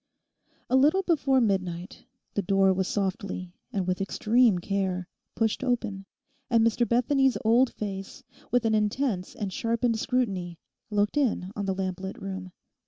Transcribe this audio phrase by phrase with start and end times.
[0.67, 6.07] A little before midnight the door was softly, and with extreme care, pushed open,
[6.49, 10.57] and Mr Bethany's old face, with an intense and sharpened scrutiny,
[10.89, 12.51] looked in on the lamplit room.